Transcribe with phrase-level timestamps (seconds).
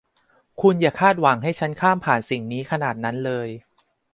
[0.61, 3.47] คุณอย่าคาดหวังให้ฉันข้ามผ่านสิ่งนี้ขนาดนั้นเลย